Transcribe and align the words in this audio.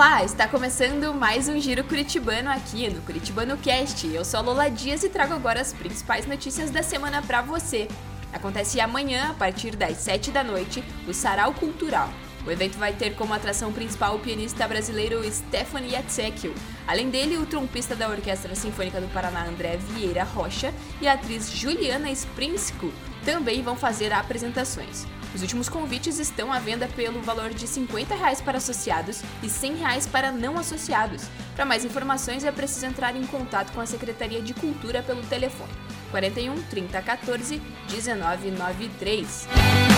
Olá, 0.00 0.24
está 0.24 0.48
começando 0.48 1.12
mais 1.12 1.46
um 1.46 1.60
Giro 1.60 1.84
Curitibano 1.84 2.48
aqui 2.48 2.88
no 2.88 3.02
Curitibano 3.02 3.58
Cast. 3.58 4.06
Eu 4.06 4.24
sou 4.24 4.40
a 4.40 4.42
Lola 4.42 4.70
Dias 4.70 5.04
e 5.04 5.10
trago 5.10 5.34
agora 5.34 5.60
as 5.60 5.74
principais 5.74 6.26
notícias 6.26 6.70
da 6.70 6.82
semana 6.82 7.20
para 7.20 7.42
você. 7.42 7.86
Acontece 8.32 8.80
amanhã, 8.80 9.28
a 9.28 9.34
partir 9.34 9.76
das 9.76 9.98
7 9.98 10.30
da 10.30 10.42
noite, 10.42 10.82
o 11.06 11.12
Sarau 11.12 11.52
Cultural. 11.52 12.08
O 12.46 12.50
evento 12.50 12.78
vai 12.78 12.94
ter 12.94 13.14
como 13.14 13.34
atração 13.34 13.74
principal 13.74 14.16
o 14.16 14.20
pianista 14.20 14.66
brasileiro 14.66 15.22
Stefan 15.30 15.82
Yatzekio. 15.82 16.54
Além 16.88 17.10
dele, 17.10 17.36
o 17.36 17.44
trompista 17.44 17.94
da 17.94 18.08
Orquestra 18.08 18.54
Sinfônica 18.54 19.02
do 19.02 19.08
Paraná 19.08 19.46
André 19.46 19.76
Vieira 19.76 20.24
Rocha 20.24 20.72
e 21.02 21.06
a 21.06 21.12
atriz 21.12 21.52
Juliana 21.52 22.10
Sprinsko 22.10 22.90
também 23.22 23.62
vão 23.62 23.76
fazer 23.76 24.14
apresentações. 24.14 25.06
Os 25.34 25.42
últimos 25.42 25.68
convites 25.68 26.18
estão 26.18 26.52
à 26.52 26.58
venda 26.58 26.88
pelo 26.88 27.22
valor 27.22 27.50
de 27.50 27.66
50 27.66 28.14
reais 28.14 28.40
para 28.40 28.58
associados 28.58 29.22
e 29.42 29.48
100 29.48 29.76
reais 29.76 30.06
para 30.06 30.32
não 30.32 30.58
associados. 30.58 31.22
Para 31.54 31.64
mais 31.64 31.84
informações 31.84 32.44
é 32.44 32.50
preciso 32.50 32.86
entrar 32.86 33.14
em 33.14 33.26
contato 33.26 33.72
com 33.72 33.80
a 33.80 33.86
Secretaria 33.86 34.42
de 34.42 34.54
Cultura 34.54 35.02
pelo 35.02 35.22
telefone 35.22 35.72
41 36.10 36.62
30 36.64 37.02
14 37.02 37.62
1993. 37.90 39.89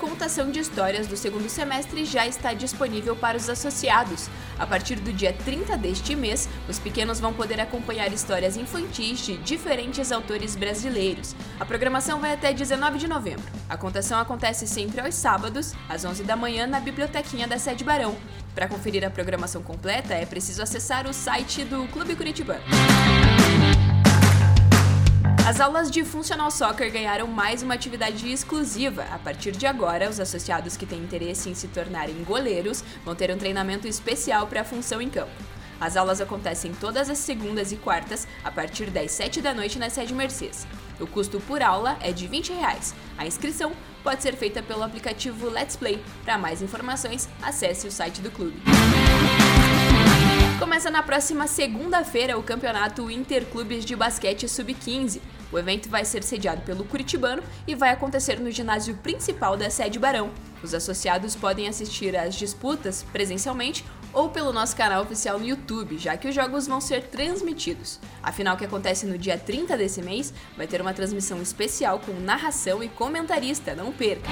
Contação 0.00 0.50
de 0.50 0.58
histórias 0.58 1.06
do 1.06 1.14
segundo 1.14 1.46
semestre 1.50 2.06
já 2.06 2.26
está 2.26 2.54
disponível 2.54 3.14
para 3.14 3.36
os 3.36 3.50
associados. 3.50 4.30
A 4.58 4.66
partir 4.66 4.96
do 4.96 5.12
dia 5.12 5.30
30 5.44 5.76
deste 5.76 6.16
mês, 6.16 6.48
os 6.66 6.78
pequenos 6.78 7.20
vão 7.20 7.34
poder 7.34 7.60
acompanhar 7.60 8.10
histórias 8.10 8.56
infantis 8.56 9.18
de 9.18 9.36
diferentes 9.36 10.10
autores 10.10 10.56
brasileiros. 10.56 11.36
A 11.60 11.66
programação 11.66 12.18
vai 12.18 12.32
até 12.32 12.50
19 12.50 12.96
de 12.96 13.06
novembro. 13.06 13.44
A 13.68 13.76
contação 13.76 14.18
acontece 14.18 14.66
sempre 14.66 15.02
aos 15.02 15.14
sábados, 15.14 15.74
às 15.86 16.02
11 16.02 16.24
da 16.24 16.34
manhã, 16.34 16.66
na 16.66 16.80
bibliotequinha 16.80 17.46
da 17.46 17.58
Sede 17.58 17.84
Barão. 17.84 18.16
Para 18.54 18.68
conferir 18.68 19.04
a 19.04 19.10
programação 19.10 19.62
completa, 19.62 20.14
é 20.14 20.24
preciso 20.24 20.62
acessar 20.62 21.06
o 21.06 21.12
site 21.12 21.62
do 21.62 21.86
Clube 21.88 22.16
Curitibano. 22.16 22.64
As 25.50 25.58
aulas 25.58 25.90
de 25.90 26.04
Funcional 26.04 26.48
Soccer 26.48 26.92
ganharam 26.92 27.26
mais 27.26 27.60
uma 27.60 27.74
atividade 27.74 28.30
exclusiva. 28.30 29.04
A 29.10 29.18
partir 29.18 29.50
de 29.50 29.66
agora, 29.66 30.08
os 30.08 30.20
associados 30.20 30.76
que 30.76 30.86
têm 30.86 31.00
interesse 31.00 31.50
em 31.50 31.56
se 31.56 31.66
tornarem 31.66 32.22
goleiros 32.22 32.84
vão 33.04 33.16
ter 33.16 33.32
um 33.32 33.36
treinamento 33.36 33.88
especial 33.88 34.46
para 34.46 34.60
a 34.60 34.64
função 34.64 35.02
em 35.02 35.10
campo. 35.10 35.32
As 35.80 35.96
aulas 35.96 36.20
acontecem 36.20 36.72
todas 36.72 37.10
as 37.10 37.18
segundas 37.18 37.72
e 37.72 37.76
quartas, 37.76 38.28
a 38.44 38.50
partir 38.52 38.90
das 38.92 39.10
7 39.10 39.42
da 39.42 39.52
noite 39.52 39.76
na 39.76 39.90
sede 39.90 40.14
Mercedes. 40.14 40.68
O 41.00 41.06
custo 41.08 41.40
por 41.40 41.64
aula 41.64 41.98
é 42.00 42.12
de 42.12 42.28
20 42.28 42.52
reais. 42.52 42.94
A 43.18 43.26
inscrição 43.26 43.72
pode 44.04 44.22
ser 44.22 44.36
feita 44.36 44.62
pelo 44.62 44.84
aplicativo 44.84 45.50
Let's 45.50 45.74
Play. 45.74 46.00
Para 46.24 46.38
mais 46.38 46.62
informações, 46.62 47.28
acesse 47.42 47.88
o 47.88 47.90
site 47.90 48.20
do 48.20 48.30
clube. 48.30 48.56
Começa 50.60 50.90
na 50.92 51.02
próxima 51.02 51.48
segunda-feira 51.48 52.38
o 52.38 52.42
campeonato 52.42 53.10
Interclubes 53.10 53.84
de 53.84 53.96
Basquete 53.96 54.46
Sub-15. 54.46 55.20
O 55.52 55.58
evento 55.58 55.88
vai 55.88 56.04
ser 56.04 56.22
sediado 56.22 56.62
pelo 56.62 56.84
Curitibano 56.84 57.42
e 57.66 57.74
vai 57.74 57.90
acontecer 57.90 58.38
no 58.38 58.50
ginásio 58.50 58.94
principal 58.96 59.56
da 59.56 59.68
sede 59.68 59.98
Barão. 59.98 60.30
Os 60.62 60.74
associados 60.74 61.34
podem 61.34 61.68
assistir 61.68 62.16
às 62.16 62.34
disputas 62.34 63.04
presencialmente 63.12 63.84
ou 64.12 64.28
pelo 64.28 64.52
nosso 64.52 64.76
canal 64.76 65.02
oficial 65.02 65.38
no 65.38 65.46
YouTube, 65.46 65.98
já 65.98 66.16
que 66.16 66.28
os 66.28 66.34
jogos 66.34 66.66
vão 66.66 66.80
ser 66.80 67.04
transmitidos. 67.04 68.00
A 68.22 68.32
final 68.32 68.56
que 68.56 68.64
acontece 68.64 69.06
no 69.06 69.16
dia 69.16 69.38
30 69.38 69.76
desse 69.76 70.02
mês 70.02 70.32
vai 70.56 70.66
ter 70.66 70.80
uma 70.80 70.92
transmissão 70.92 71.40
especial 71.40 72.00
com 72.00 72.12
narração 72.12 72.82
e 72.82 72.88
comentarista, 72.88 73.74
não 73.74 73.92
perca! 73.92 74.28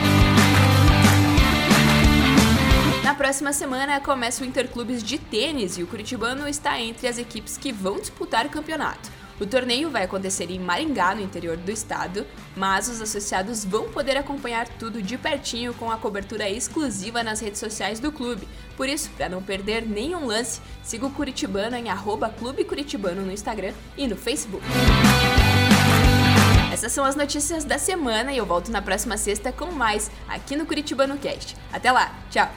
Na 3.05 3.15
próxima 3.15 3.53
semana 3.53 4.01
começa 4.01 4.45
o 4.45 4.47
Interclubes 4.47 5.03
de 5.03 5.19
Tênis 5.19 5.79
e 5.79 5.83
o 5.83 5.87
Curitibano 5.87 6.47
está 6.47 6.79
entre 6.79 7.09
as 7.09 7.17
equipes 7.17 7.57
que 7.57 7.73
vão 7.73 7.99
disputar 7.99 8.45
o 8.45 8.51
campeonato. 8.51 9.18
O 9.41 9.47
torneio 9.47 9.89
vai 9.91 10.03
acontecer 10.03 10.51
em 10.51 10.59
Maringá, 10.59 11.15
no 11.15 11.21
interior 11.21 11.57
do 11.57 11.71
estado, 11.71 12.27
mas 12.57 12.89
os 12.89 13.01
associados 13.01 13.65
vão 13.65 13.89
poder 13.89 14.17
acompanhar 14.17 14.67
tudo 14.69 15.01
de 15.01 15.17
pertinho 15.17 15.73
com 15.75 15.91
a 15.91 15.97
cobertura 15.97 16.49
exclusiva 16.51 17.23
nas 17.23 17.41
redes 17.41 17.61
sociais 17.61 18.01
do 18.01 18.11
clube. 18.11 18.49
Por 18.77 18.89
isso, 18.89 19.11
para 19.17 19.29
não 19.29 19.43
perder 19.43 19.87
nenhum 19.87 20.27
lance, 20.27 20.61
siga 20.83 21.07
o 21.07 21.11
Curitibano 21.11 21.77
em 21.77 21.89
arroba 21.89 22.29
Clube 22.29 22.65
Curitibano 22.65 23.23
no 23.23 23.33
Instagram 23.33 23.73
e 23.97 24.09
no 24.09 24.17
Facebook. 24.17 24.65
Essas 26.73 26.93
são 26.93 27.05
as 27.05 27.17
notícias 27.17 27.65
da 27.65 27.79
semana 27.79 28.33
e 28.33 28.39
eu 28.39 28.47
volto 28.47 28.71
na 28.71 28.81
próxima 28.81 29.17
sexta 29.17 29.51
com 29.51 29.73
mais 29.73 30.11
aqui 30.29 30.55
no 30.55 30.67
Curitibano 30.67 31.19
Cast. 31.19 31.57
Até 31.73 31.91
lá, 31.91 32.15
tchau! 32.31 32.49